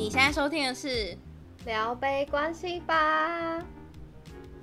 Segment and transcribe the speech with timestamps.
[0.00, 1.14] 你现在收听的是
[1.66, 3.62] 聊杯关系吧，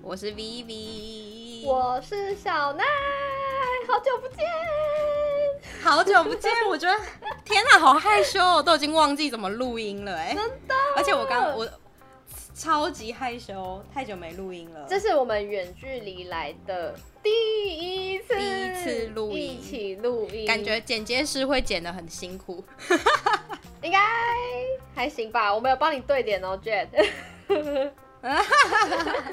[0.02, 2.84] 我是 Vivi，我是小奈，
[3.88, 4.48] 好久不见，
[5.84, 7.00] 好久不见， 我觉得
[7.46, 11.70] 天哪，好害羞哦，都已经忘记怎么录音了哎，真的，而且我刚我
[12.56, 17.30] 超级害羞，太久没录音了，这是我们远距离来的第
[18.10, 22.66] 一次，第一次录音，一起录音，感觉剪接师会剪得很辛苦。
[23.82, 24.00] 应该
[24.96, 26.88] 还行吧，我没有帮你对点哦，Jet，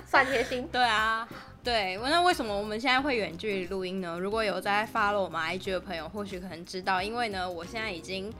[0.07, 0.69] 算贴心。
[0.71, 1.27] 对啊，
[1.63, 4.19] 对，那为什么我们现在会远距离录音呢？
[4.19, 8.33] 如果有在 follow 我们 IG 的朋友，或许可能知道，因为呢，我现在已经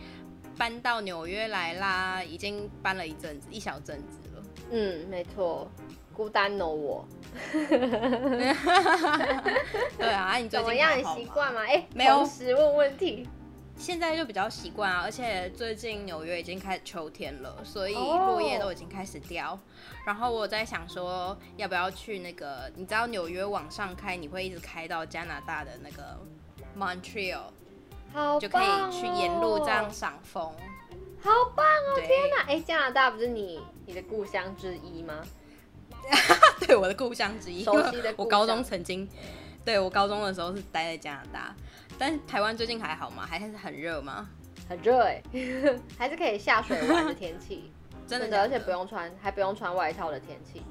[0.59, 4.43] 搬到纽约来啦，已经搬了一阵子，一小阵子了。
[4.71, 5.71] 嗯，没错，
[6.13, 7.09] 孤单哦我。
[9.99, 10.97] 对啊，你最近怎么样？
[10.99, 11.63] 你习惯吗？
[11.67, 12.17] 哎、欸，没有。
[12.17, 13.27] 同时问问题。
[13.77, 19.51] 现在就比较习惯啊，而且最近纽约已经开始秋天了，所以落叶都已经开始掉。
[19.51, 19.59] Oh.
[20.07, 22.71] 然后我在想说，要不要去那个？
[22.77, 26.19] 你知道纽约往上开，你会一直开到加拿大的那个
[26.79, 27.43] Montreal，
[28.13, 30.53] 好哦，就可以去沿路这样赏风。
[31.21, 32.01] 好棒哦！
[32.01, 35.23] 天哪，哎，加拿大不是你你的故乡之一吗？
[36.61, 37.65] 对，我的故乡之一。
[37.65, 38.25] 熟悉的故乡。
[38.25, 39.09] 我高中曾经，
[39.65, 41.57] 对我高中的时候是待在加拿大。
[41.99, 43.27] 但台湾最近还好吗？
[43.29, 44.29] 还是很热吗？
[44.69, 47.71] 很热哎、欸， 还是可以下水玩的天气，
[48.09, 50.63] 真的，而且不用穿，还不用穿外套的天气。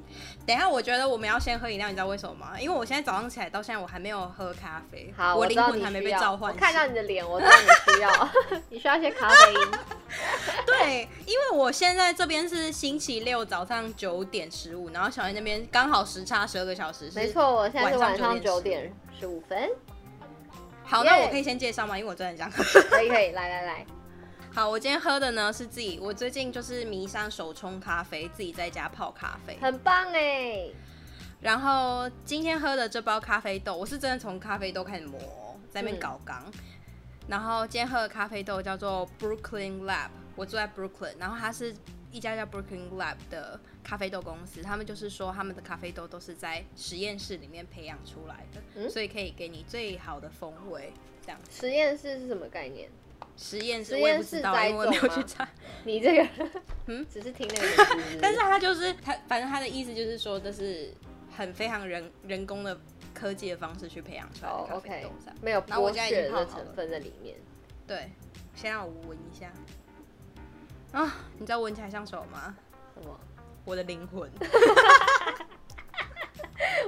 [0.44, 2.58] 等一下，我觉得我们要先喝饮料，你知道为什么吗？
[2.58, 5.14] 因为我现在早上起来到现在，我还没有喝咖啡。
[5.16, 6.52] 好，我灵魂还没被召唤。
[6.52, 8.28] 我看到你的脸，我知道你需要，
[8.70, 9.60] 你需要一些咖啡因。
[10.66, 17.10] 对，因为我现在这边是星期六早上九点十五，然后小燕那边刚好时差十二个小时。
[17.14, 19.70] 没错，我现在是晚上九点十五分。
[20.96, 21.98] 好.那我可以先介绍吗？
[21.98, 22.80] 因为我真的很想喝。
[22.88, 23.86] 可以可以，来来来。
[24.54, 30.68] 好，我今天喝的呢是自己，我最近就是迷上手冲咖啡，自己在家泡咖啡，很棒哎。
[31.40, 36.42] 然后今天喝的这包咖啡豆，我是真的从咖啡豆开始磨，在那边搞缸。
[36.46, 36.52] 嗯。
[37.28, 41.74] 然后今天喝的咖啡豆叫做 Brooklyn Lab，我住在 Brooklyn，然后它是。
[42.14, 50.92] 一家叫 Brooklyn Lab 的咖啡豆公司，他们就是说他们的咖啡豆都是在实验室里面培养出来的，嗯，所以可以给你最好的风味。
[51.26, 52.88] 这样，实验室是什么概念？
[53.36, 55.48] 实验室我也不知道，因为我没有去查。
[55.82, 56.28] 你这个，
[56.86, 60.94] 嗯，只是听那个但是他就是他，反正他的意思就是说，这是
[61.36, 62.78] 很非常人人工的
[63.12, 65.34] 科技的方式去培养出来的咖啡豆，oh.
[65.42, 67.34] 没有剥削的成分在里面。
[67.88, 68.08] 对，
[68.54, 69.52] 先让我闻一下。
[70.94, 72.54] 啊，你知道闻起来像什么吗？
[72.94, 73.18] 什么？
[73.64, 74.30] 我的灵魂。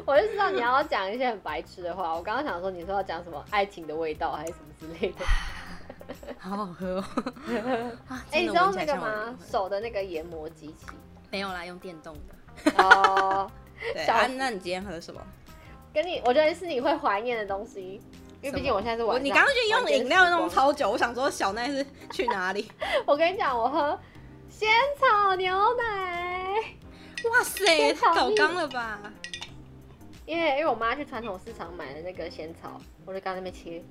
[0.06, 2.14] 我就知道你要讲一些很白痴的话。
[2.14, 5.24] 我刚刚想说，你说要讲什么爱情的味道，还是什么之类的。
[6.38, 7.04] 好好喝哦。
[8.30, 9.36] 哎、欸，你知道那个吗？
[9.44, 10.86] 手的那个研磨机器。
[11.32, 12.84] 没有啦，用电动的。
[12.84, 13.50] 哦。
[13.92, 15.20] 对啊，那你今天喝什么？
[15.92, 18.00] 跟你，我觉得是你会怀念的东西。
[18.46, 22.70] 因为毕竟我现在是晚上，你刚刚去用饮料弄超久，我想说小奈是去哪里？
[23.04, 23.98] 我跟你讲，我喝
[24.48, 24.68] 仙
[25.00, 26.62] 草牛奶。
[27.28, 29.00] 哇塞，太搞刚了吧！
[30.26, 33.82] 因为因为我妈去传统市场买了那个仙草，我就刚在那边切，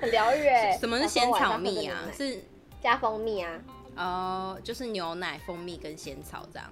[0.00, 0.76] 很疗愈哎。
[0.78, 2.02] 什么是仙草蜜啊？
[2.14, 2.44] 是
[2.82, 3.58] 加蜂蜜啊？
[3.96, 6.70] 哦、uh,，就是牛奶、蜂蜜跟仙草这样。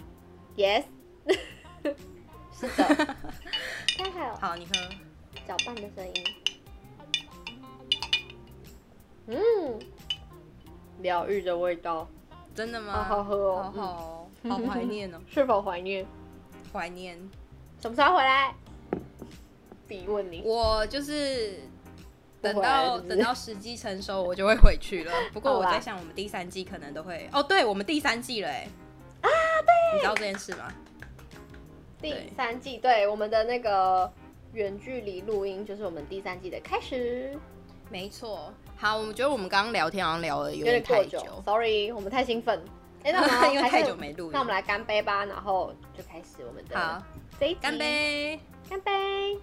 [0.58, 0.84] Yes，
[2.53, 3.16] 是的。
[3.97, 4.72] 太好好，你喝。
[5.47, 6.25] 搅拌的声音，
[9.27, 9.78] 嗯，
[11.00, 12.09] 疗愈的味道，
[12.55, 13.05] 真的吗？
[13.05, 15.21] 好好喝哦，好好，好怀念哦。
[15.31, 16.06] 是否怀念？
[16.72, 17.19] 怀念。
[17.81, 18.54] 什么时候回来？
[19.87, 20.43] 比问你。
[20.44, 21.60] 我就是
[22.41, 25.12] 等到等到时机成熟，我就会回去了。
[25.34, 27.28] 不过我在想，我们第三季可能都会。
[27.33, 28.66] 哦，对，我们第三季了，哎。
[29.21, 29.94] 啊，对。
[29.94, 30.72] 你知道这件事吗？
[32.00, 34.10] 第三季，对，对我们的那个。
[34.54, 37.37] 远距离录音就是我们第三季的开始，
[37.91, 38.54] 没错。
[38.77, 42.59] 好，我们觉得我们刚刚聊天好像聊了有点太久，久，sorry，我们太兴奋。
[43.03, 47.03] 哎、欸，那我们 因为太久没录，那我们来干杯吧，然后就开始我们的好，
[47.60, 48.41] 干杯，
[48.71, 49.39] 干杯。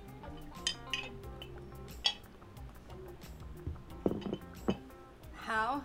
[5.35, 5.81] 好，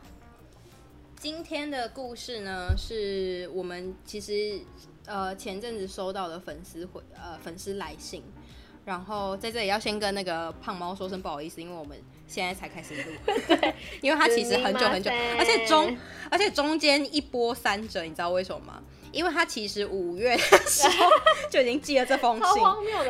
[1.17, 4.61] 今天的故事呢，是我们其实
[5.05, 8.23] 呃前阵子收到的粉丝回呃粉丝来信。
[8.87, 13.11] 然后在这里要先跟那个胖猫说声不好意思，因为我们现在才开始录，
[13.49, 15.99] 对，因为他其实很久很久，而且中
[16.31, 18.81] 而且中间一波三折，你知道为什么吗？
[19.11, 21.11] 因为他其实五月的时候
[21.51, 22.63] 就已经寄了这封信，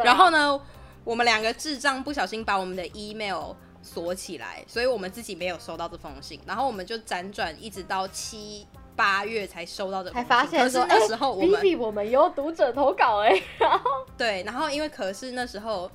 [0.02, 0.58] 然后呢，
[1.05, 3.52] 我们两个智障不小心把我们的 email
[3.82, 6.40] 锁起来，所以我们自己没有收到这封信。
[6.46, 15.90] 然后我们就辗转一直到七八月才收到这封信，才发现说，那时候我们、欸、我们有读者投稿哎， 然后对，然后因为可是那时候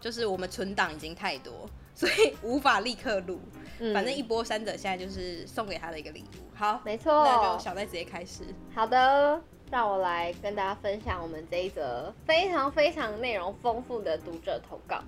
[0.00, 3.38] 就是我们存档已经太多，所以无法立刻录。
[3.78, 6.56] 嗯、反正一波三折，现在就是送给他的一个礼物。
[6.56, 8.42] 好，没错，那就小奈直接开始。
[8.74, 9.38] 好的，
[9.70, 15.02] 让我来跟大家分享我们这一则非常非常内容丰富的读者投稿。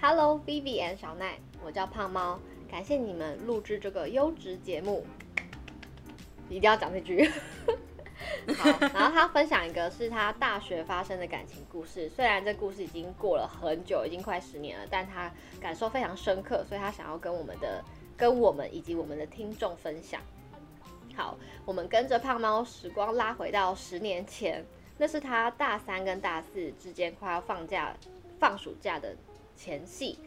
[0.00, 1.34] Hello Vivi and 小奈，
[1.64, 5.06] 我叫胖猫，感谢你们录制这个优质节目，
[6.48, 7.30] 一定要讲这句。
[8.56, 15.30] 好，然后他分享一个是他大学发生的感情故事，虽然这故事已经过了很久，已经快十年了，但他
[15.60, 17.82] 感受非常深刻，所以他想要跟我们的、
[18.16, 20.20] 跟我们以及我们的听众分享。
[21.14, 24.64] 好，我们跟着胖猫时光拉回到十年前，
[24.98, 27.94] 那是他大三跟大四之间快要放假、
[28.38, 29.14] 放暑假的
[29.56, 30.18] 前夕。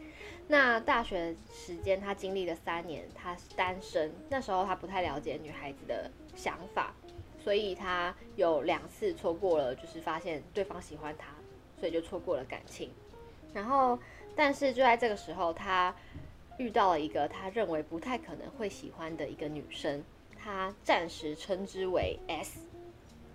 [0.48, 6.94] 那大学时间他经历了三年，他是单身，那时候他不太了解女孩子的想法。
[7.42, 11.28] 所以他有两次错过了，就是发现对方喜欢他，
[11.78, 12.90] 所以就错过了感情。
[13.54, 13.96] 然后，
[14.34, 15.94] 但是就在这个时候，他
[16.58, 20.02] 遇到了一个他认为不太可能会喜欢的一个女生，
[20.36, 22.58] 他暂时称之为 S。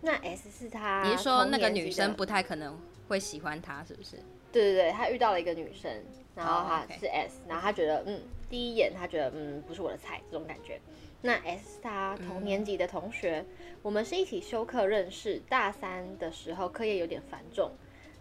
[0.02, 2.78] 那 S 是他，你是说那个女生不太可能
[3.08, 4.18] 会喜欢他，是不是？
[4.51, 5.92] 对对对，他遇到了一个女生，
[6.36, 7.51] 然后他是 S，、oh.
[7.51, 10.80] 然后他觉得嗯，第一眼他觉得嗯不是我的菜，这种感觉。
[11.21, 15.39] 那 S 是他同年级的同学，嗯，我们是一起修课认识。
[15.48, 17.71] 大三的时候课业有点繁重，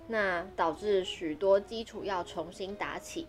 [0.06, 3.27] 那导致许多基础要重新打起。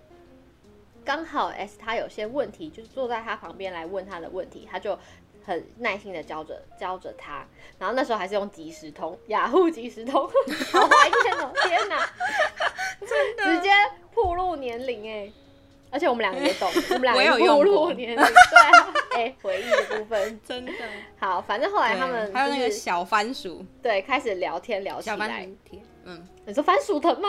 [1.03, 5.00] 刚好 S 他有些问题，就是坐在他旁边来问他的问题，他就
[5.45, 7.45] 很耐心的教着教着他。
[7.79, 10.27] 然后那时候还是用即时通，雅虎即时通，
[10.71, 11.51] 好怀念哦！
[11.63, 12.09] 天哪，
[13.01, 13.69] 真的直接
[14.13, 15.31] 暴露年龄哎。
[15.93, 20.71] 而且我们两个也懂，我们两个也步入年龄，对啊，哎、欸，回忆的部分 真的
[21.19, 21.41] 好。
[21.41, 25.17] 反正后来他们、就是、还有那个小番薯，对，开始聊天聊起来。
[25.17, 27.27] 小番薯，嗯，你说番薯藤吗？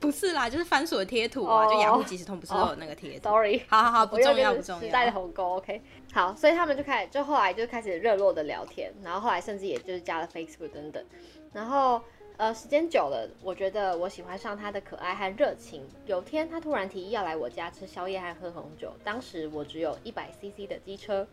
[0.00, 4.80] 不是啦，就是番薯的贴图啊，oh, 就雅虎即时通不是都有那个贴图？Sorry，好好好，不重要不重要。
[4.80, 5.82] 时代的鸿沟，OK。
[6.12, 11.04] 好，所以他们就开始，就后来就开始热络的聊天，然后后来甚至也就是加了 Facebook 等等，
[11.52, 12.00] 然后。
[12.36, 15.86] 呃，时间久了，我觉得我喜欢上他的可爱和热情。
[16.06, 18.94] 有天，他突然提议要来我家吃宵夜和喝红酒。
[19.04, 21.28] 当时我只有一百 CC 的机车，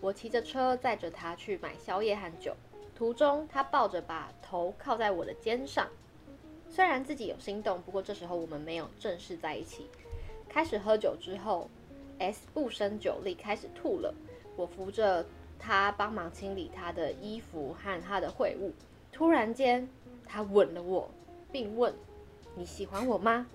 [0.00, 2.52] 我骑着车载着他去买宵夜和酒。
[2.96, 5.86] 途中，他抱着把头靠在我的肩上，
[6.70, 9.88] 虽然自己有心动，不过这时候我们没有正式在一起。
[10.48, 11.68] 开始喝酒之后
[12.18, 14.14] ，S 不胜酒力，开始吐了。
[14.56, 15.26] 我扶着
[15.58, 18.72] 他，帮忙清理他的衣服和他的秽物。
[19.12, 19.88] 突然间，
[20.26, 21.10] 他吻了我，
[21.50, 21.92] 并问
[22.54, 23.46] ：“你喜欢我吗？”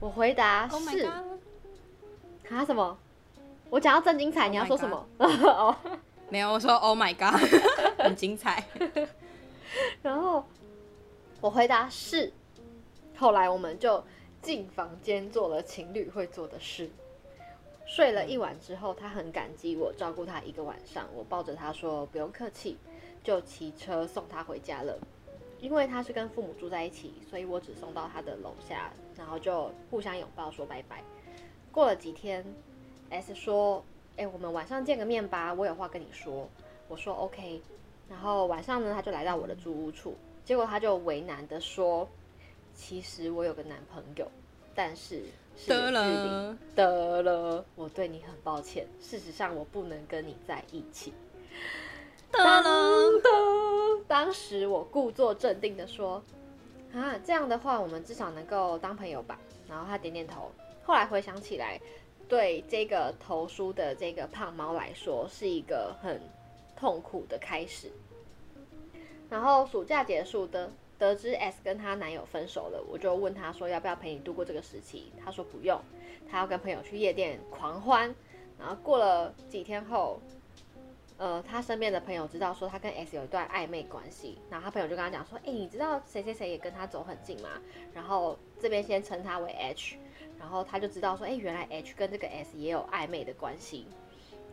[0.00, 1.06] 我回答是。
[1.06, 2.98] Oh、啊什么？
[3.70, 5.06] 我讲到正精彩，oh、你要说什么？
[5.18, 5.74] 哦，
[6.28, 7.40] 没有，我说 “Oh my god”，
[7.98, 8.62] 很精彩。
[10.02, 10.44] 然后
[11.44, 12.32] 我回答是。
[13.18, 14.02] 后来我们就
[14.40, 16.88] 进房间做了情侣会做的事。
[17.84, 21.06] 睡了一晚之后，他很感激我照顾他一个晚上。
[21.14, 22.78] 我抱着他说：“不用客气。”
[23.22, 24.98] 就骑车送他回家了。
[25.60, 31.04] 因为他是跟父母住在一起，所以我只送到他的楼下，然后就互相拥抱说拜拜。
[31.70, 32.42] 过了几天
[33.10, 33.84] ，S 说
[34.16, 36.48] ：“哎，我们晚上见个面吧，我有话跟你说。”
[36.88, 37.60] 我说：“OK。”
[38.08, 42.08] 然后晚上呢，他就来到我的住屋处，结果他就为难的说
[42.74, 44.30] ：“其实我有个男朋友，
[44.74, 45.22] 但是
[45.56, 45.92] 是有距离。”
[46.76, 48.86] 得了，得了，我对你很抱歉。
[49.00, 51.14] 事实上，我不能跟你在一起。
[52.30, 56.22] 当当，当时我故作镇定的说
[56.92, 60.50] ：“啊，这样的话，我们至少能够当朋友吧。”然后他点点头。
[60.84, 61.80] 后来回想起来，
[62.28, 66.20] 对这个投书的这个胖猫来说，是一个很
[66.76, 67.90] 痛苦的开始。
[69.34, 75.80] 然后暑假结束的，得知 S 跟她男友分手了，我就问他说：“要不要陪你度过这个时期？”他说：“不用，
[76.30, 78.14] 他要跟朋友去夜店狂欢。”
[78.56, 80.20] 然后过了几天后。
[81.16, 87.50] 呃，他身边的朋友知道说他跟 S 有一段暧昧关系，然后他朋友就跟他讲说，哎、你知道谁谁谁也跟他走很近吗？
[87.94, 89.96] 然后这边先称他为 H，
[90.40, 93.86] 然后他就知道说，哎、原来 H 跟这个 S 也有暧昧的关系。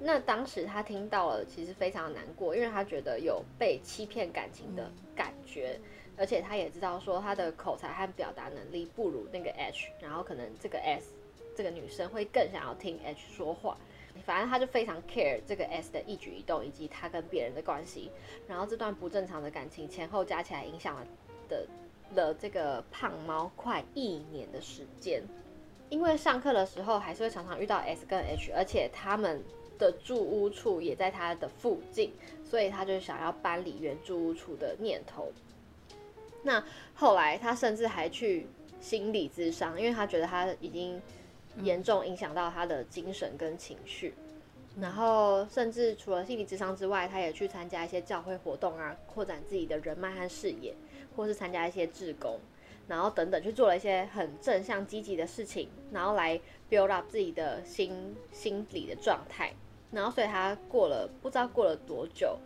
[0.03, 5.79] 那当时他听到了，其实非常难过，因为他觉得有被欺骗感情的感觉，
[6.17, 11.13] 而且他也知道说他的口才和表达能力不如那个 H，然后可能这个 S
[11.55, 13.77] 这个女生会更想要听 H 说话。
[14.25, 18.11] 反正他就非常 care 这个 S 的一举一动，以及他跟别人的关系。
[18.47, 21.05] 然后这段不正常的感情前后加起来，影响了
[21.47, 21.67] 的
[22.13, 25.23] 了这个胖猫快一年的时间。
[25.89, 29.41] 因为上课的时候还是会常常遇到 S 跟 H，而且他们
[29.81, 32.13] 的住屋处也在他的附近，
[32.45, 35.31] 所以他就想要搬离原住屋处的念头。
[36.43, 38.45] 那后来他甚至还去
[38.79, 41.01] 心理咨商，因为他觉得他已经
[41.63, 44.13] 严重影响到他的精神跟情绪。
[44.79, 50.73] 然后甚至除了心理咨商之外，他也去参加一些教会活动啊，扩展自己的人脉和视野，
[51.15, 52.39] 或是参加一些志工，
[52.87, 59.51] 然后等等去做了一些很正向积极的事情，然后来 build up 自己的心心理的状态。
[59.91, 62.37] 然后所以他过了不知道过了多久，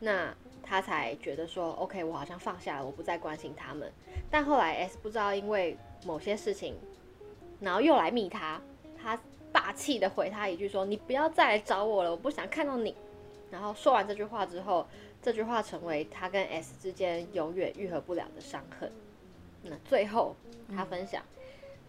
[0.00, 3.92] 那他才觉得说，OK，我好像放下了，我不再关心他们。
[4.30, 6.74] 但后来 S 不知道因为某些事情，
[7.60, 8.60] 然后又来密他，
[9.00, 9.18] 他。
[9.52, 12.94] 霸气的回他一句说：“你不要再来找我了，我不想看到你。”
[13.50, 14.86] 然后说完这句话之后，
[15.22, 18.92] 这句话成为他跟 S 之间永远愈合不了的伤痕。
[19.62, 20.36] 那最后
[20.68, 21.22] 他分享，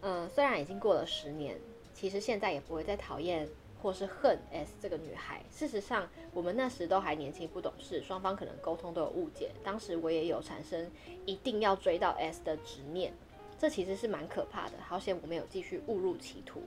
[0.00, 1.58] 嗯、虽然已经过了十年，
[1.92, 3.46] 其实现在也不会再讨厌
[3.82, 5.42] 或是恨 S 这个女孩。
[5.50, 9.50] 事实上，我们那时都还年轻不懂事，双方可能沟通都有误解。
[9.62, 10.90] 当时我也有产生
[11.26, 13.12] 一定要追到 S 的执念，
[13.58, 14.72] 这其实是蛮可怕的。
[14.80, 16.62] 好险我没有继续误入歧途。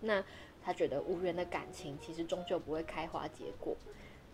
[0.00, 0.22] 那
[0.62, 3.76] 他觉得无缘的感情其实终究不会开花结果。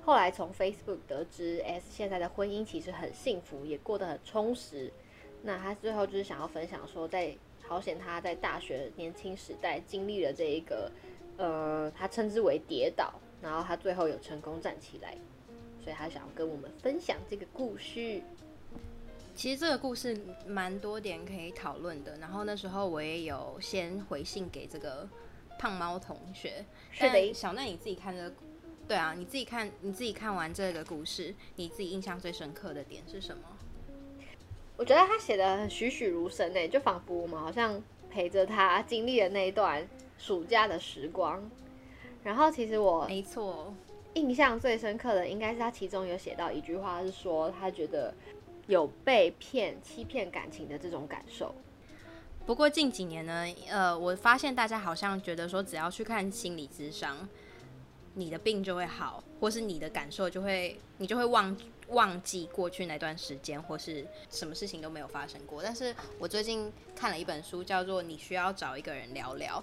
[0.03, 4.93] 后来从 Facebook 得知 S 现在的婚姻其实很幸福，也过得很充实。
[5.43, 10.91] 那他最后就是想要分享说，在好险他在大学年轻时代经历了这一个，
[11.41, 15.17] 呃，他称之为跌倒，然后他最后有成功站起来，
[15.83, 18.23] 所以他想要跟我们分享这个故事。
[19.35, 20.17] 其实这个故事
[20.47, 22.17] 蛮多点可以讨论的。
[22.19, 25.09] 然后那时候我也有先回信给这个。
[25.59, 27.35] 胖猫同学，是的。
[27.35, 28.35] 小奈你自己看这个，
[28.89, 33.43] 对啊，你自己看，你自己看完这个故事，你自己印象最深刻的点是什么？
[34.79, 37.79] 我觉得他写的栩栩如生诶，就仿佛我们好像
[38.11, 39.87] 陪着他经历了那一段
[40.21, 41.43] 暑假的时光。
[42.23, 43.73] 然后其实我没错，
[44.13, 48.15] 印象最深刻的应该是他其中有写到一句话，是说他觉得
[48.67, 51.55] 有被骗、欺骗感情的这种感受。
[52.45, 57.27] 不过近几年呢，呃，我发现大家好像觉得说，只要去看心理咨商，
[58.15, 61.57] 你的病就会好，或是你的感受就会，你就会忘
[61.89, 65.63] 忘记过去那段时间，或是什么事情都没有发生过。
[65.63, 69.63] 但是我最近看了一本书，叫做《你需要找一个人聊聊》，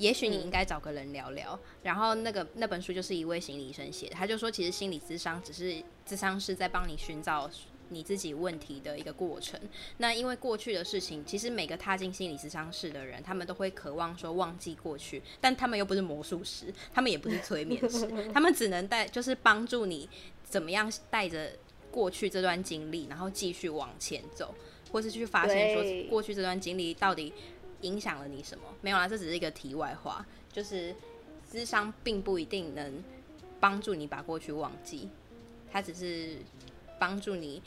[0.00, 1.58] 也许你应该找个人聊聊。
[1.82, 7.48] 然后那个那本书就是一位心理医生写的，他就说，其实心理咨商只是咨商师在帮你寻找。
[7.92, 9.58] 你自己问题的一个过程。
[9.96, 20.08] 那因为过去的事情，其实每个踏进心理咨商室的人，他们都会渴望说忘记过去，但他们又不是魔术师，他们也不是催眠师， 他们只能带，就是帮助你
[20.44, 21.52] 怎么样带着
[21.90, 24.54] 过去这段经历，然后继续往前走，
[24.92, 27.34] 或是去发现说过去这段经历到底
[27.82, 28.64] 影响了你什么？
[28.80, 30.94] 没有啦，这只是一个题外话，就是
[31.50, 33.02] 智商并不一定能
[33.58, 35.08] 帮助你把过去忘记，
[35.70, 36.36] 它只是。
[37.00, 37.62] 帮助你，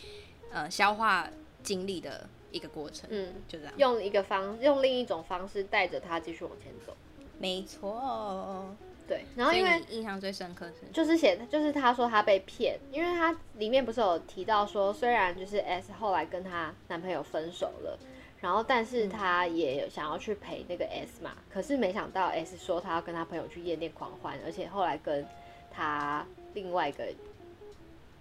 [0.52, 1.28] 呃，消化
[1.64, 6.96] 经历的一个过程，嗯，就这样，用一个方，用另一种方式带着他继续往前走，
[7.40, 8.76] 没错，
[9.08, 9.26] 对。
[9.36, 17.98] 然后因为印象最深刻是，就是写，就是他说他被骗，因为他里面不是有提到说，虽然就是 S 后来跟她男朋友分手了，
[18.44, 25.26] 然后但是他也想要去陪那个 S 嘛，嗯，可是没想到 S 说他要跟他朋友去夜店狂欢，而且后来跟
[25.72, 26.24] 他
[26.54, 27.12] 另外一个。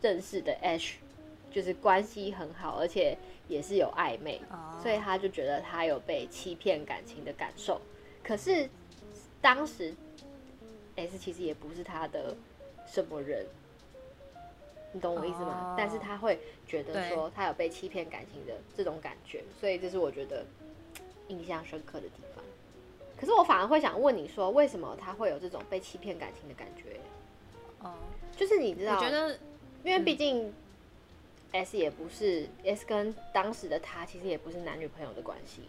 [0.03, 0.97] 认识的 H
[1.53, 4.83] 就是关系很好，而且也是有暧昧，oh.
[4.83, 7.81] 所以他就觉得他有被欺骗感情的感受。
[8.21, 8.69] 可是
[9.41, 9.95] 当时
[10.97, 12.35] S 其实也不是他的
[12.85, 13.47] 什么人，
[14.93, 15.75] 你懂我意思吗？Oh.
[15.77, 20.45] 但是他会觉得说他有被欺骗感情的这种感觉，所以这是我觉得
[21.29, 22.45] 印象深刻的地方。
[23.17, 27.01] 可是我反而会想问你说，为什么他会有这种被欺骗感情的感觉？
[27.81, 28.37] 哦，oh.
[28.37, 29.39] 就是你知道，我觉得。
[29.85, 30.55] 因为毕竟
[31.51, 35.63] ，S 也不是 S 跟当时的他其实也不是男女朋友的关系，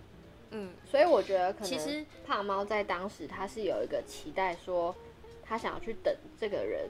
[0.52, 4.96] 嗯，所以我觉得可能胖猫在当时他是有一个期待，说
[5.44, 6.88] 他想要去等这个人。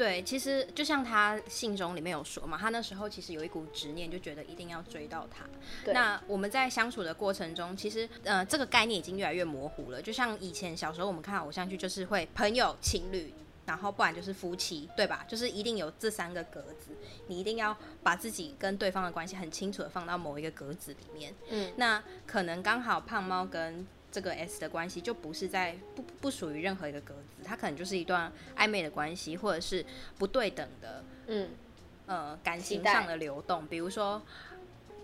[0.00, 5.44] 对，其实就像他信中里面有说嘛，他那时候其实有一股执念，就觉得一定要追到他。
[5.92, 10.00] 那我们在相处的过程中，其实呃这个概念已经越来越模糊了。
[10.00, 13.34] 就像以前小时候我们看偶像剧，就是会朋友、情侣。
[13.66, 15.24] 然后不然就是夫妻，对吧？
[15.28, 16.90] 就是一定有这三个格子，
[17.28, 21.32] 你一定要把自己跟对方的关系很清楚的放到某一个格子里面。
[21.50, 29.84] 嗯，那可能刚好胖猫跟这个 S 的关系就不是在不不属于任何一个格子，它可能就是一段暧昧的关系，或者是
[30.18, 31.50] 不对等的，嗯，
[32.06, 33.66] 呃，感情上的流动。
[33.66, 34.20] 比如说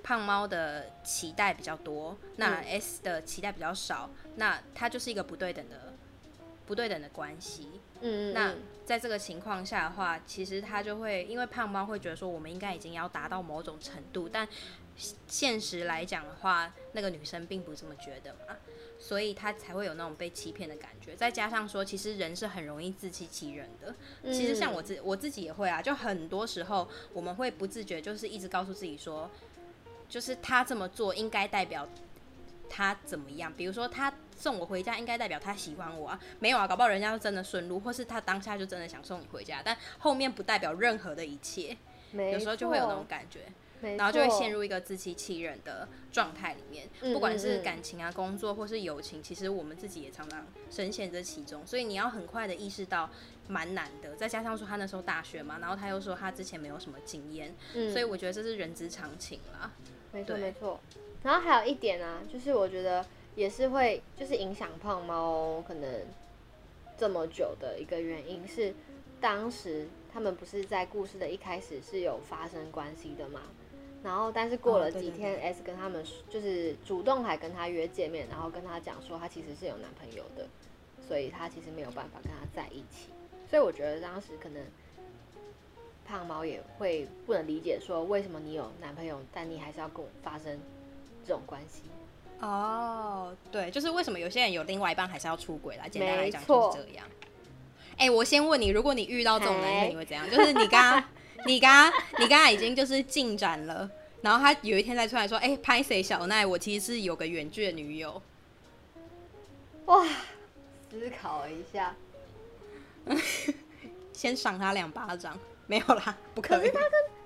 [0.02, 5.92] 胖猫的期待比较多，那 S 的期待比较少，嗯、那它就是一个不对等的
[6.66, 7.80] 不对等的关系。
[8.00, 14.46] 嗯，那在这个情况下的话，其实他就会因为胖猫会觉得说，我们应该已经要达到某种程度，但
[15.26, 18.56] 现实来讲的话，那个女生并不这么觉得嘛，
[18.98, 21.14] 所以他才会有那种被欺骗的感觉。
[21.14, 23.94] 再加上说，其实人是很容易自欺欺人的。
[24.32, 29.30] 其实像我自我自己也会啊，就很多时候我们会不自觉，就是一直告诉自己说，
[30.08, 31.88] 就是他这么做应该代表
[32.68, 34.12] 他怎么样，比如说他。
[34.38, 36.20] 送我回家应该代表他喜欢我啊？
[36.40, 41.74] 没有啊，搞不好人家是真的顺路，或是他当下就真的想送你回家，但后面不代表任何的一切。
[42.12, 43.46] 有时候就会有那种感觉，
[43.82, 46.88] 然后就会陷入一个自欺欺人的状态里面。
[47.12, 51.66] 不管是感情啊、工作或是友情，其实我们自己也常常深陷这其中。
[51.66, 53.10] 所以你要很快的意识到，
[53.48, 54.14] 蛮难的。
[54.16, 57.54] 再加上说他那时候大学嘛，然后他又说他之前没有什么经验，
[57.92, 59.72] 所以我觉得这是人之常情啦。
[60.12, 60.80] 没错没错。
[61.22, 63.04] 然后还有一点啊，就是我觉得。
[63.36, 66.06] 也是会，就是影响胖猫可能
[66.96, 68.74] 这么久的一个原因是，
[69.20, 73.42] 当时他们不是在故事的一开始是有发生关系的嘛，
[74.02, 80.46] 然后但是过了几天，S 跟他们就是主动还跟他约见面，然后跟他讲说他其实是有男朋友的，
[81.06, 83.08] 所以他其实没有办法跟他在一起，
[83.50, 84.62] 所以我觉得当时可能
[86.06, 90.56] 胖猫也会不能理解说，为什么你有男朋友，但你还是要跟我发生
[91.26, 91.82] 这种关系。
[92.40, 95.88] 哦，对，就是为什么有些人有另外一半还是要出轨啦？
[95.90, 97.06] 简单来讲就是这样。
[97.92, 100.30] 哎、欸，我先问你，如果你遇到这种男生，你会怎样？
[100.30, 101.04] 就是你刚刚，
[101.46, 103.88] 你刚刚，你刚刚已经就是进展了，
[104.20, 106.44] 然后他有一天再出来说：“哎、欸，拍谁小奈？
[106.44, 108.20] 我其实是有个远距的女友。”
[109.86, 110.04] 哇，
[110.90, 111.94] 思考一下，
[114.12, 115.38] 先赏他两巴掌，
[115.68, 116.68] 没有啦，不可以。
[116.70, 116.78] 可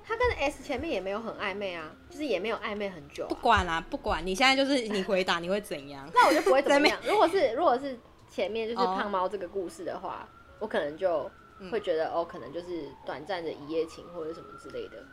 [0.06, 3.28] 他跟 S 前面也没有很暧昧啊，就是也没有暧昧很久、啊。
[3.28, 6.06] 不管啦、啊，不管你现在就是你回答，你会怎样？
[6.12, 6.98] 那我就不会怎么样。
[7.06, 7.98] 如果是如果是
[8.28, 11.30] 前面就是胖猫这个故事的话，哦、我可能就
[11.70, 15.04] 会觉得、嗯、哦，可能就是短暂的一夜情或者什么之类的。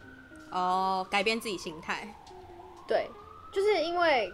[0.52, 2.14] 哦，改变自己心态。
[2.88, 3.10] 对，
[3.52, 4.32] 就是因为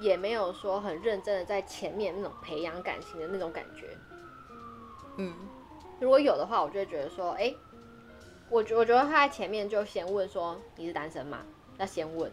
[0.00, 3.96] 也没有说很认真的在前面那种培养感情的那种感觉。
[5.16, 5.34] 嗯，
[6.00, 7.56] 如果有的话，我就会觉得说，哎、欸。
[8.50, 11.40] 我觉我觉得他在前面就先问说，你是单身吗？
[11.76, 12.32] 那先问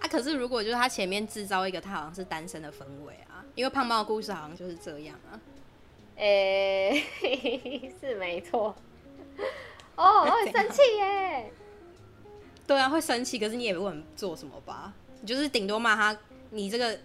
[0.00, 0.08] 啊。
[0.08, 5.38] 可是如果就是他前面制造一个他好像是单身的氛围啊，因为胖猫的故事好像就是这样啊。
[6.16, 8.74] 诶、欸， 是没错。
[9.96, 11.50] 哦，我很生气耶。
[12.66, 14.92] 对啊，会生气，可是你也不能做什么吧？
[15.20, 16.18] 你就是顶多骂他，
[16.50, 16.98] 你这个。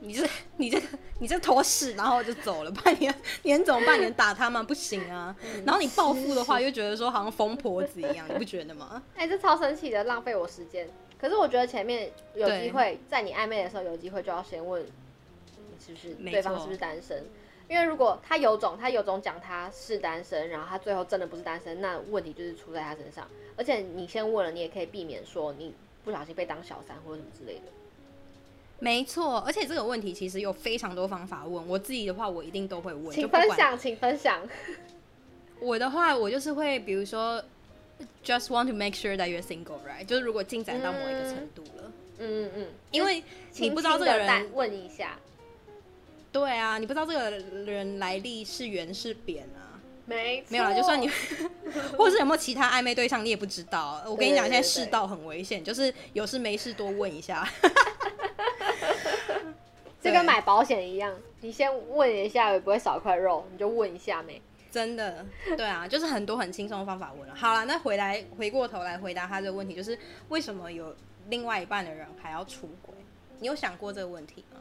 [0.00, 0.86] 你这、你这个、
[1.18, 2.70] 你这坨屎，然后就走了。
[2.70, 3.98] 半年，你能怎么办？
[3.98, 4.62] 你能打他吗？
[4.62, 5.34] 不行啊。
[5.64, 9.02] 然后你报复的话，又觉得说好像疯婆子一样，你不觉得吗？
[9.14, 10.86] 哎、欸，这超生气的，浪费我时间。
[11.16, 14.88] 可是我觉得前面有机会，在你暧昧的时候有机会，就要先问你
[15.80, 17.24] 是不是对方是不是单身。
[17.68, 23.26] 因为如果他有种，他有种讲他是单身，然后他最后真的不是单身，那问题就是出在他身上。
[23.56, 25.72] 而且你先问了，你也可以避免说你
[26.04, 27.62] 不小心被当小三或者什么之类的。
[28.80, 31.66] 没错，而且这个问题其实有非常多方法问。
[31.66, 33.10] 我自己的话，我一定都会问。
[33.10, 34.46] 请分享，请分享。
[35.60, 37.42] 我的话，我就是会，比如说
[38.22, 40.04] ，just want to make sure that you're single, right？
[40.04, 43.22] 就是如果进展到某一个程度了，嗯嗯嗯，因为
[43.54, 45.18] 你不知道这个人，问一下。
[46.34, 47.30] 对啊，你不知道这个
[47.64, 49.78] 人来历是圆是扁啊？
[50.04, 51.08] 没，没有啦，就算你，
[51.96, 54.02] 或者是有没有其他暧昧对象，你也不知道。
[54.04, 57.48] 我跟你讲，现在世道很危险，就是有事没事多问一下。
[60.02, 64.42] 这跟买保险一样，你先问一下，也不会少一块肉，你就问一下没？
[64.72, 65.24] 真的，
[65.56, 67.34] 对啊，就是很多很轻松的方法问了。
[67.36, 69.96] 好了，那回来回过头来回答他这个问题，就是
[70.30, 70.96] 为什么有
[71.28, 72.92] 另外一半的人还要出轨？
[73.38, 74.58] 你有想过这个问题吗？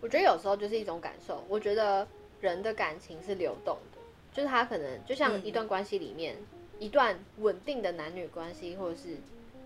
[0.00, 1.44] 我觉得有时候就是一种感受。
[1.48, 2.06] 我觉得
[2.40, 3.98] 人的感情是流动的，
[4.32, 6.46] 就是他可能就像一段关系里面，嗯、
[6.78, 9.16] 一段稳定的男女关系，或者是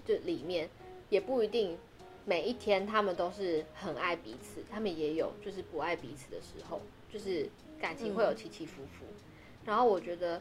[0.04, 0.68] 就里面
[1.08, 1.78] 也不一定。
[2.26, 6.80] 每一天，他们都是很爱彼此，他们也有就是不爱彼此的时候，
[7.12, 7.46] 就是
[7.78, 9.04] 感情会有起起伏伏。
[9.04, 9.20] 嗯、
[9.66, 10.40] 然后我觉得，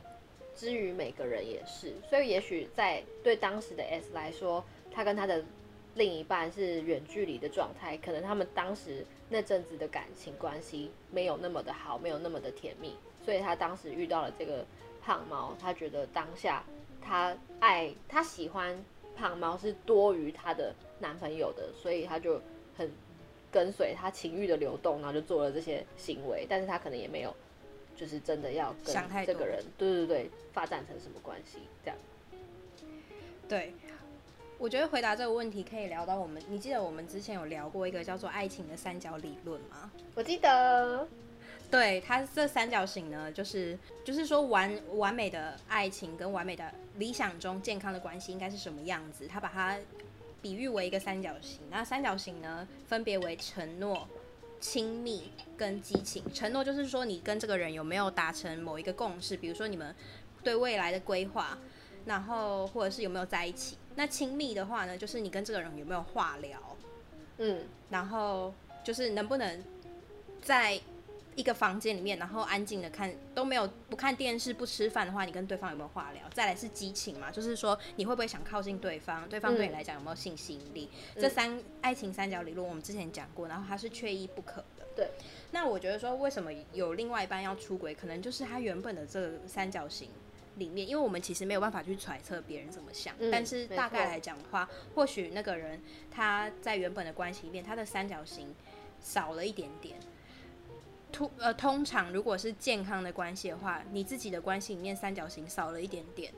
[0.56, 5.44] 之于每个人也是，所以也许在对当时的 S 来说，他跟他的
[5.96, 14.66] 另一半是远距离的状态，可能他们当时那阵子的感情关系没有那么的好，没有那么的甜蜜，所以他当时遇到了这个
[15.02, 16.64] 胖猫，他觉得当下
[17.02, 18.84] 他爱他喜欢。
[19.16, 22.42] 胖猫是多于她的男朋友的，所以她就
[22.76, 22.92] 很
[23.52, 26.48] 跟随她情欲的流动，然后就做了这些行为。
[26.50, 27.32] 但是她可能也没有，
[27.96, 31.98] 就是真的要跟这个人，对对对，发展成什么关系这样。
[33.48, 33.72] 对，
[34.64, 39.92] 我觉得回答这个问题可以聊到我们，你记得我们之前有聊过一个叫做爱情的三角理论吗？
[40.16, 41.06] 我记得。
[41.70, 49.28] 对，它这三角形呢，就是就是说完完美的爱情跟完美的理想中健康的关系应该是什么样子？
[49.28, 49.78] 他把它
[50.42, 51.60] 比喻为一个三角形。
[51.70, 54.08] 那三角形呢，分别为承诺、
[54.62, 56.24] 亲密跟激情。
[56.34, 59.94] 承诺就是说你跟这个人有没有达成某一个共识，比如说你们
[60.42, 61.58] 对未来的规划，
[62.06, 63.78] 然后或者是有没有在一起。
[63.96, 66.60] 那亲密的话呢，就是你跟这个人有没有话聊，
[67.38, 69.64] 嗯，然后就是能不能
[70.42, 70.80] 在
[71.36, 76.22] 一个房间里面，然后安静的看，都没有不看电视不吃饭的话，你跟对方有没有话聊？
[76.34, 79.28] 再来是激情嘛，就是说你会不会想靠近对方？
[79.30, 80.90] 对方对你来讲有没有性吸引力？
[81.16, 84.86] 嗯、这三爱情三角理论我们之前讲过，然后它是缺一不可的。
[84.96, 85.10] 对。
[85.52, 90.10] 那我觉得说为什么有另外一半要出轨，可能就是他原本的这个三角形
[90.56, 98.54] 里面，因为我们其实没有办法去揣测别人怎么想，嗯、但是大概来讲的话，或许那个人他在原本的关系里面，他的三角形
[99.02, 99.98] 少了一点点。
[101.12, 106.34] 通呃，通常如果是健康的关系的话，你自己的关系里面三角形少了一点点，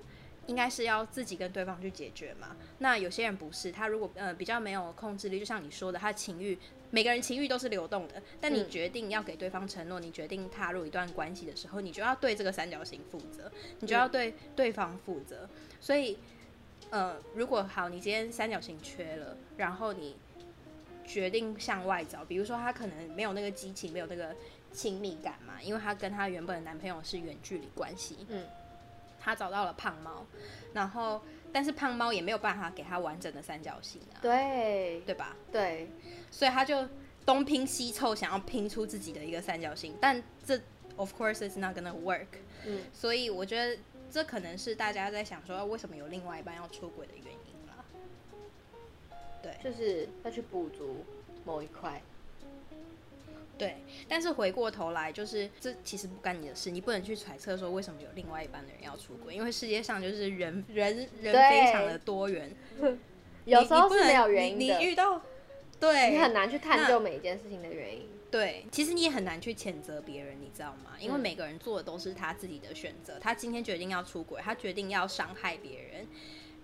[0.47, 2.55] 应该是要自己跟对方去解决嘛。
[2.79, 6.59] 那有些人不是，他如果呃比较没有控制力，就像你说的，他情欲，
[6.95, 8.23] 每个人情欲都是流动的。
[8.39, 15.49] 但你决定要给对方承诺，你决定踏入一段关系的时候，你就要对这个三角形负责，你就要对对方负责。
[15.81, 16.17] 所以，
[16.91, 20.15] 呃，如果好，你今天三角形缺了，然后你
[21.05, 24.33] 决定向外找，比如说他可能没有那个激情，没有那个。
[24.75, 28.17] 亲密感嘛，因为他跟他原本的男朋友是远距离关系。
[28.27, 28.43] 嗯，
[29.21, 30.25] 他找到了胖猫，
[30.73, 31.21] 然后
[31.55, 34.19] 但是胖猫也没有办法给他完整的三角形啊。
[34.21, 35.37] 对，对吧？
[35.53, 35.89] 对，
[36.29, 36.85] 所以他就
[37.25, 40.59] 东拼西凑，想要拼出自己的一个三角形，但这
[40.97, 42.27] of course is not gonna work。
[42.65, 47.85] 嗯，所以我觉得这可能是大家在想说，为什么有另外一半要出轨的原因啦。
[49.41, 51.05] 对，就是要去补足
[51.45, 52.01] 某一块。
[53.57, 62.53] 对，但是回过头来，就是这其实不干你的事，你不能去揣测说为什么有另外一半的人要出轨，因为世界上就是人人人非常的多元，
[63.45, 64.65] 有时候是没有原因的。
[64.65, 65.21] 你，你遇到，
[65.79, 68.09] 对，你很难去探究每一件事情的原因。
[68.31, 70.91] 对，其实你也很难去谴责别人，你知道吗？
[70.99, 76.07] 因为每个人做的都是他自己的选择，他今天决定要出轨，他决定要伤害别人。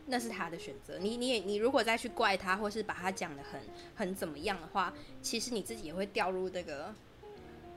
[0.07, 3.61] 那是他的选择，你你也你如果再去怪他，或是把他讲的很
[3.95, 6.93] 很怎么样的话，其实你自己也会掉入那个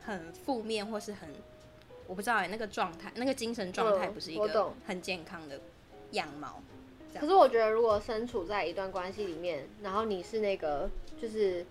[0.03, 1.29] 很负面或是很
[2.07, 5.61] 我不知道哎、欸、那个状态，那个精神状态不是一个很健康的
[6.13, 6.61] 样貌。
[7.15, 11.65] 可是我觉得，如果身处在一段关系里面，然后你是那个就是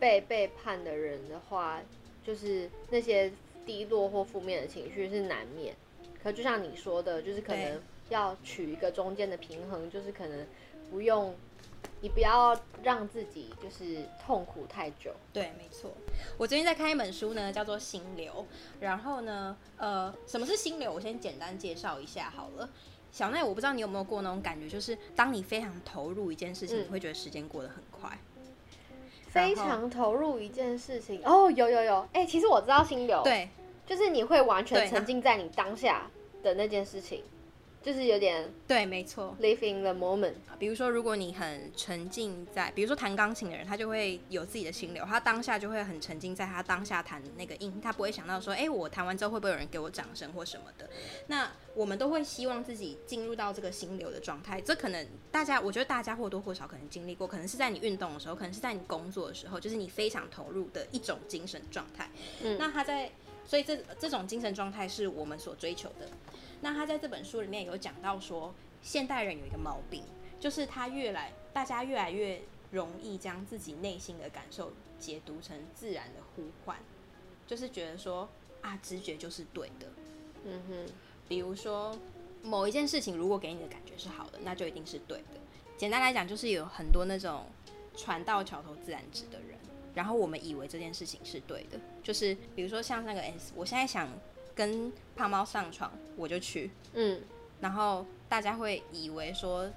[0.00, 1.80] 被背叛的人的话，
[2.24, 3.30] 就是那些
[3.64, 5.76] 低落或负面的情绪是难免。
[6.22, 7.80] 可就像你说的，就是可能。
[8.10, 10.46] 要取一个中间的平衡，就是可能
[10.90, 11.34] 不用，
[12.02, 15.12] 你不要让自己就是痛苦太久。
[15.32, 15.90] 对，没错。
[16.36, 18.32] 我最近在看一本书呢，叫做《心流》。
[18.80, 20.92] 然后呢，呃，什么是心流？
[20.92, 22.68] 我先简单介绍一下好了。
[23.10, 28.18] 小奈，我不知道你有没有过那种感觉，就是当你非常投入一件事情，嗯、你会觉得时间过得很快。
[29.28, 33.48] 非常投入一件事情哦，有有有，哎、欸，其实我知道心流，对，
[33.86, 36.10] 就是你会完全沉浸在你当下
[36.42, 37.22] 的那件事情。
[37.82, 40.34] 就是有点对，没错，live in the moment。
[40.58, 50.90] 比如说，如果你很沉浸在，比如说弹钢琴的人，他就会有自己的心流，他当下就会很沉浸在他当下弹那个音，他不会想到说，哎、欸，我弹完之后会不会有人给我掌声或什么的。
[51.28, 54.60] 那我们都会希望自己进入到这个心流的状态。
[54.60, 62.10] 这可能大家，我觉得大家或多或少可能经历过，可能是在你运动的时候，可能是在你工作的时候，就是你非常投入的一种精神状态。
[62.42, 63.10] 嗯，那他在，
[63.46, 66.06] 所以这这种精神状态是我们所追求的。
[66.62, 70.04] 那他在这本书里面有讲到说，现代人有一个毛病，
[70.38, 76.76] 就是他越来，大家越来越容易将自己内心的感受解读成自然的呼唤，
[77.46, 78.28] 就是觉得说
[78.60, 79.86] 啊，直觉就是对的。
[80.44, 80.92] 嗯哼，
[81.26, 81.96] 比如说
[82.42, 85.40] 某一件事情如果给你的感觉是好的，那就一定是对的。
[85.78, 87.46] 简单来讲，就是有很多那种
[87.96, 89.58] 船到桥头自然直的人，
[89.94, 94.06] 然后我们以为这件事情是对的，就是比如说像那个 S，我现在想。
[94.54, 96.70] 跟胖猫上床，我就去。
[96.94, 97.22] 嗯，
[97.60, 99.70] 然后大家会以为说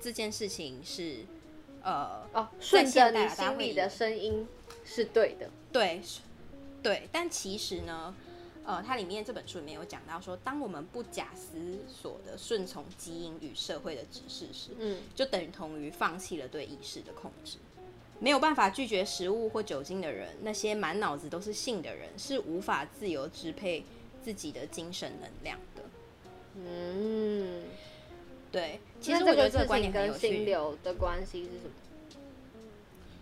[0.00, 1.24] 这件事情是
[1.82, 4.46] 呃哦，顺着你心里的声音
[4.84, 6.00] 是对的，对
[6.82, 7.08] 对。
[7.10, 8.14] 但其实呢，
[8.64, 17.58] 呃，它里面这本书里面有讲到说，当我们不假思索的顺从基因与社会的指示时，嗯，就等同于放弃了对意识的控制。
[18.20, 23.84] 没有办法拒绝食物或酒精的人，那些满脑子都是性的人，是无法自由支配
[24.24, 25.82] 自己的精神能量的。
[26.56, 27.62] 嗯，
[28.50, 29.92] 对，其实我觉得这个观点。
[29.92, 31.70] 跟心流的关系是什么？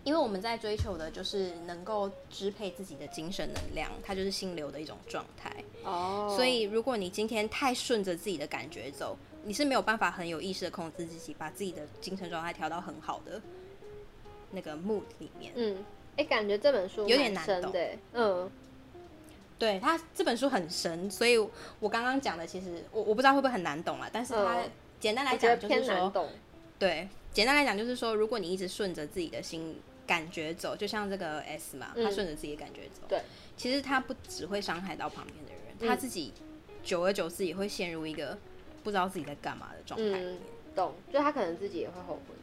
[0.03, 5.53] 因为我们在追求的就是能够支配自己的精神能量，它就是心流的一种状态。
[5.83, 13.41] 哦，所以如果你今天太顺着自己的感觉走，你是没有办法很有意识的控制自己，把自己的精神状态调到很好的
[14.51, 15.53] 那个 mood 里面。
[15.55, 15.85] 嗯。
[16.17, 17.71] 哎、欸，感觉这本书有点难懂。
[18.13, 18.49] 嗯，
[19.59, 21.37] 对，他这本书很深，所以
[21.79, 24.09] 我刚刚讲的其实我我不知道会不会很难懂啊。
[24.11, 24.63] 但是它
[24.99, 26.11] 简单来讲就是说，
[26.79, 33.21] 对，简单来讲就是说，如果你一直顺着自己的心感觉走，就像这个 S 嘛，他顺着自己的感觉走，对，
[33.55, 36.33] 其实他不只会伤害到旁边的人，他自己
[36.83, 38.35] 久而久之也会陷入一个
[38.83, 40.37] 不知道自己在干嘛的状态里面。
[40.75, 42.33] 懂，就他可能自己也会后悔。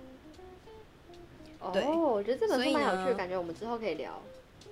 [1.73, 4.21] 对哦，我觉得这本书蛮有趣的，感觉我们之后可以聊。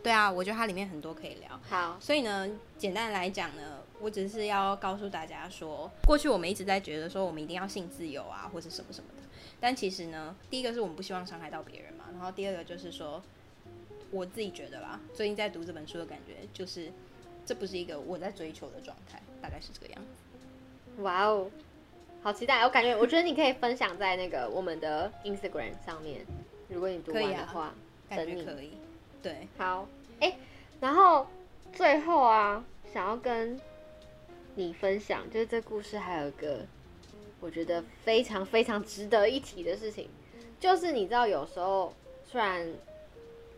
[0.02, 1.48] 对啊，我觉得它里面很多可以聊。
[1.68, 9.22] 好，所以呢，简单来讲呢，我只是要告诉大家说，过去我们一直在觉得说，我们一定要性自由啊，或者什么什么的。
[9.60, 13.22] 但其实呢，第一个是我们不希望伤害到别人嘛，然后第二个就是说，
[14.10, 16.90] 我自己觉得啦，最近在读这本书的感觉就是，
[17.46, 21.02] 这不是一个我在追求的状态，大概是这个样子。
[21.02, 21.48] 哇哦，
[22.22, 22.62] 好期待！
[22.64, 26.26] 我感觉，我觉得你可以分享在那个我们的 Instagram 上面。
[26.72, 27.74] 如果你读完的话，
[28.08, 28.72] 可以啊，感觉可以。
[29.22, 29.86] 对，好，
[30.20, 30.38] 哎、欸，
[30.80, 31.26] 然后
[31.72, 33.60] 最后啊，想要跟
[34.54, 36.60] 你分享，就是这故事还有一个
[37.40, 40.08] 我觉得非常非常值得一提的事情，
[40.58, 41.92] 就是你知道，有时候
[42.24, 42.66] 虽然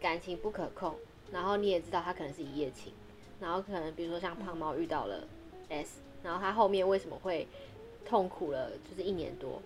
[0.01, 0.95] 感情不可控，
[1.33, 2.93] 然后你也知道他可能是一夜情，
[3.41, 5.27] 然后可能比如说像胖猫遇到了
[5.69, 7.49] S，然后他后面为什么会
[8.05, 9.63] 痛苦了，就是一年多，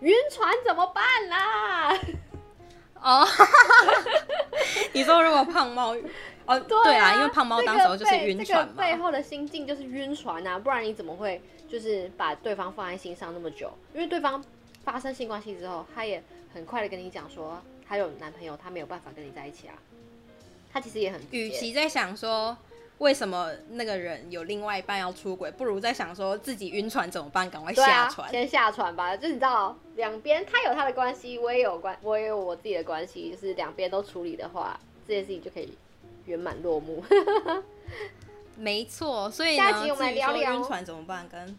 [0.00, 1.98] 晕船怎么办啦？
[3.02, 3.26] 哦，
[4.92, 5.94] 你说如果胖猫，
[6.46, 13.72] 哦，对啊，对啊，因为胖猫当时候就是晕船嘛，这个、背后的心境就是晕船啊，不然你怎么会就是把对方放在心上那么久？
[13.94, 14.42] 因为对方
[14.84, 19.74] 发生性关系之后，他也很快的跟你讲说他有男朋友，他没有办法跟你在一起啊。
[20.72, 22.56] 他其实也很，与其在想说。
[22.98, 25.48] 为什么那个人有另外一半要出轨？
[25.52, 27.48] 不如在想说自己晕船怎么办？
[27.48, 29.16] 赶快下船，啊，先下船吧。
[29.16, 33.30] 就你知道，两边他有他的关系，我也有关，我也有我自己的关系。
[33.30, 35.78] 就是两边都处理的话，这件事情就可以
[36.26, 37.04] 圆满落幕。
[38.56, 41.56] 没错，所以呢，下集我们来聊聊晕船怎么办，跟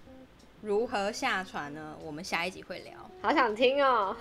[0.61, 1.95] 如何下船呢？
[2.03, 2.93] 我们下一集会聊。
[3.21, 4.13] 好想听哦。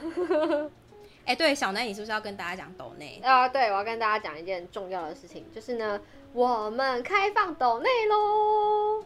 [1.25, 3.49] 哎，欸，对，小奈，你是不是要跟大家讲抖内啊？
[3.49, 6.01] 对，我要跟大家讲一件重要的事情，就是呢。
[6.33, 9.05] 我们开放抖内喽，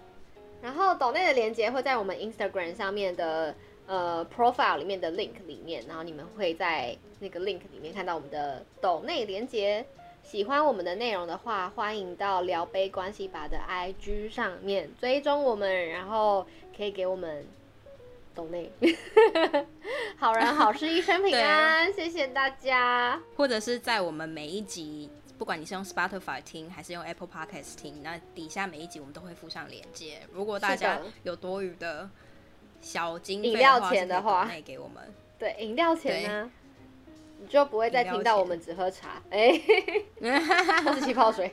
[0.61, 3.55] 然后抖内的链接会在我们 Instagram 上面的
[3.87, 9.87] 呃 profile 里面的 link 里面，然后你们会在那个 link 里面看到我们的抖内链接。
[10.23, 17.45] 喜欢我们的内容的话，欢迎到聊杯关系吧的 IG 上面追踪我们，然后可以给我们
[18.35, 18.71] 抖内。
[20.17, 23.21] 好人好事一生平安，谢谢大家。
[23.37, 25.11] 或者是在我们每一集。
[25.43, 30.21] 不管你是用 Spotify 听还是用 Apple Podcast 听，那底下每一集我们都会附上链接。
[30.33, 32.09] 如果大家有多余的
[32.81, 35.03] 小金饮料钱的话，可以给我们。
[35.41, 36.51] 对，饮料钱呢，
[37.41, 39.61] 你就不会再听到我们只喝茶，哎，
[40.85, 41.51] 喝气泡水。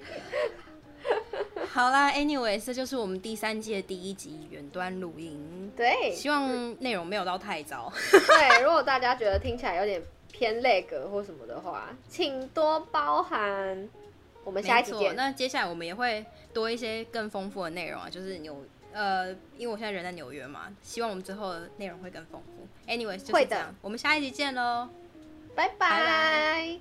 [1.69, 5.71] 好啦，Anyway，这就是我们第三季的第一集远端录音。
[5.75, 7.91] 对，希望内容没有到太糟。
[8.12, 9.99] 对，如果大家觉得听起来有点。
[10.32, 13.89] 偏类格或什么的话请多包涵。
[14.44, 22.92] 我们下一期见那接下来我们也会多一些更丰富的内容啊就是纽呃因为我现在人在纽约嘛希望我们之后的内容会更丰富。
[22.92, 24.89] Anyway 会的我们下一期见喽
[25.56, 26.80] 拜拜。